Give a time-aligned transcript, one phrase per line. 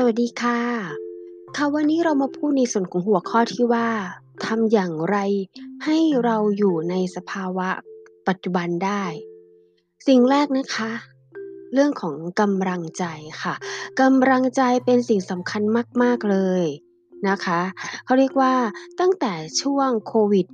[0.00, 0.60] สวัสดีค่ะ
[1.56, 3.88] ค่ะวันนี้เรามาพูดในส่วนของหัวข้อที่ว่า
[4.46, 5.16] ทำอย่างไร
[5.84, 7.68] ให้เราอยู่ในสภาวะ
[8.28, 9.04] ปัจจุบันได้
[10.06, 10.90] สิ่งแรกนะคะ
[11.72, 13.04] เรื่องของกำลังใจ
[13.42, 13.54] ค่ะ
[14.00, 15.62] กำลังใจเป็นสิ่งสำคัญ
[16.02, 16.64] มาก ๆ เลย
[17.28, 17.60] นะคะ
[18.04, 18.54] เขาเรียกว่า
[19.00, 20.46] ตั้งแต่ช่วงโควิด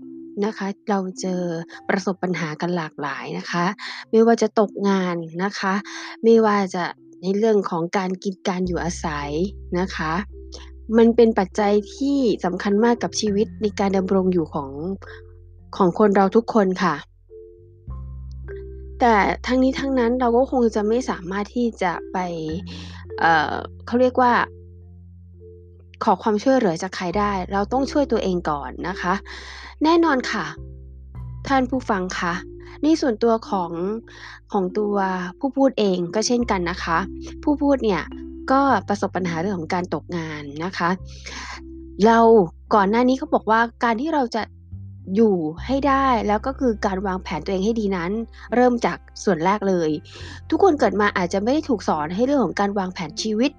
[0.45, 1.42] นะคะเราเจอ
[1.88, 3.64] ประสบปัญหากันหลากหลายนะคะ
[4.11, 5.74] ไม่ว่าจะตกงานนะคะ
[6.23, 6.84] ไม่ว่าจะ
[7.27, 9.30] ในเรื่องของการกินการอยู่อาศัย
[9.78, 10.12] นะคะ
[10.96, 14.70] มันเป็นปัจจัยที่สำคัญมากกับชีวิตในการดำรงอยู่ของ
[15.77, 16.95] ของคนเราทุกคนค่ะ
[19.00, 19.14] แต่
[19.47, 22.19] ทั้งนี้ทั้งนั้นเราก็คงจะไม่สามารถที่จะไป
[23.20, 24.33] เเขาเรียกว่า
[26.05, 29.14] ขอความช่วยเหลือจากใครได้ เราต้องช่วยตัวเองก่อนนะคะ
[29.84, 30.45] แน่นอนค่ะ
[31.48, 32.33] ท่านผู้ฟังคะ
[32.84, 33.73] ในส่วนตัวของ
[34.52, 34.97] ของตัว
[35.38, 36.98] ผู้พูดเองก็เช่นกันนะคะ
[37.42, 38.03] ผู้พูดเนี่ย
[38.50, 40.91] ก็ประสบปัญหาเรื่องของการตกงานนะคะ
[42.06, 42.19] เรา
[42.75, 44.42] ก่อนหน้านี้เขาบอกว่าการที่เราจะ
[45.17, 45.36] อยู่
[45.67, 48.11] ให้ได้แล้วก็คือการวางแผนตัวเองให้ดีนั้น
[48.55, 49.91] เริ่มจากส่วนแรกเลย
[50.51, 53.51] ทุกคนเกิดมาอาจจะไม่ได้ถูกสอนให้เรื่องของการวางแผนชีวิต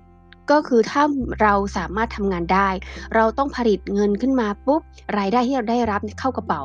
[0.51, 1.03] ก็คือถ้า
[1.41, 2.69] เราสามารถทำงานได้
[3.15, 4.81] เราต้องผลิตเงินขึ้นมาปุ๊บ
[5.17, 6.61] รายได้ที่เราได้รับเข้ากระเป๋า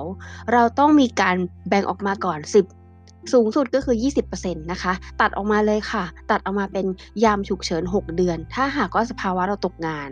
[0.52, 1.36] เราต้องมีการ
[1.68, 3.96] แบ่งออกมาก่อน 10สูงสุดก็คือ
[4.32, 6.86] 20%นะคะ ตัดออกมาเลยค่ะ ตัดออกมาเป็น
[7.24, 10.10] ยามฉุกเฉิน 6 เดือน ถ้าหากว่าสภาวะเราตกงาน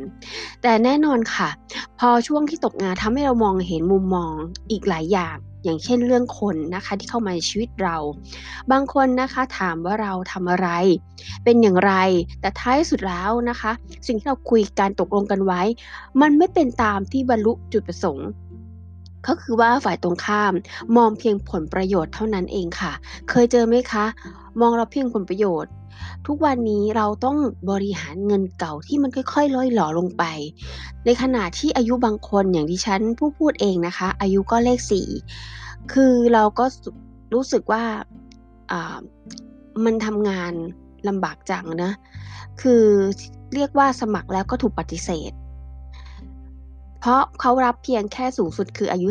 [0.62, 1.48] แต่แน่นอนค่ะ
[2.00, 4.34] พอช่วงที่ตกงานทำให้เรามองเห็นมุมมอง
[4.70, 7.96] อีกหลายอย่าง อย่างเช่นเรื่องคนนะคะที่เข้ามาในชีวิตเรา
[8.72, 10.69] บางคนนะคะถามว่าเราทำอะไร
[11.44, 11.92] เป็นอย่างไร
[12.41, 13.72] แต่ท้ายสุดแล้วนะคะ
[14.06, 15.62] สิ่งที่เราคุยการตกลงกันไว้
[16.20, 18.28] มันไม่เป็นตามที่บรรลุจุดประสงค์
[19.26, 20.52] ก็คือว่าฝ่ายตรงข้าม
[20.96, 22.92] มองเพียงผลประโยชน์เท่านั้นเองค่ะ
[23.30, 24.04] เคยเจอไหมคะ
[24.61, 25.73] มองเราเพียงผลประโยชน์
[26.27, 27.37] ทุกวันนี้เราต้อง
[27.70, 30.25] บริหารเงินเก่าที่มันค่อยๆล่อยหล่อลงไป
[31.05, 35.09] ในขณะที่อายุบางคนอย่างดิฉันผู้พูดเองนะคะ อายุก็เลขสี่
[35.93, 36.65] คือเราก็
[37.34, 37.82] รู้สึกว่า
[39.84, 40.53] มันทำงาน
[41.09, 41.91] ลำบากจังนะ
[42.61, 42.84] คือ
[43.55, 45.32] เรียกว่าสมัครแล้วก็ถูกปฏิเสธ
[47.00, 49.09] เพราะเขารับเพียงแค่สูงสุดคืออายุ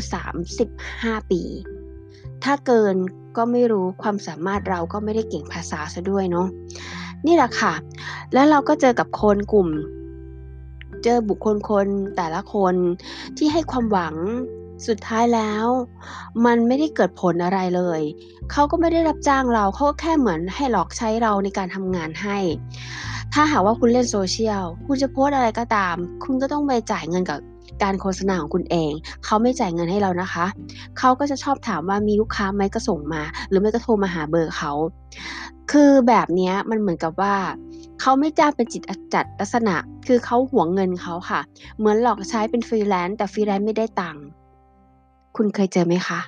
[0.65, 1.41] 35 ปี
[2.43, 2.95] ถ้าเกิน
[3.37, 6.47] ก็ไม่รู้ความสามารถเราก็ไม่ได้เก่งภาษาซะด้วยเนาะ
[7.25, 7.73] นี่แหละค่ะ
[8.33, 9.69] แล้วเราก็เจอกับคนกลุ่ม
[11.03, 12.75] เจอบุคคลคนแต่ละคน
[13.37, 14.15] ที่ให้ความหวัง
[14.87, 15.65] สุดท้ายแล้ว
[16.45, 18.01] มันไม่ได้เกิดผลอะไรเลย
[18.51, 22.37] เขาก็ไม่ได้รับจ้างเราเขาก็แค่เหมือนให้หลอกใช้เราในการทำงานให้
[23.33, 27.39] ถ้าหากว่าคุณเล่นโซเชียล คุณจะโพสอะไรก็ตาม คุณก็ต้องไปจ่ายเงินกับ
[27.83, 28.91] การโฆษณาของคุณเอง
[29.25, 30.45] เขาไม่จ่ายเงินให้เรานะคะ
[30.97, 34.71] เขาก็จะชอบถามว่ามีลูกค้าไหมก็ส่งมา หรือไม่ก็โทรมาหาเบอร์เขา
[35.71, 37.35] คือแบบนี้มันเหมือนกับว่า
[38.01, 38.83] เขาไม่จ้างเป็นจิต
[39.13, 39.75] จัดลักษณะ
[40.07, 41.41] คือเขาหวงเงินเขาค่ะ
[41.77, 44.23] เหมือนหลอกใช้เป็นฟรีแลนซ์แต่ฟรีแลนซ์ไม่ได้ตังค์
[45.35, 46.19] คุณเคยเจอไหมคะ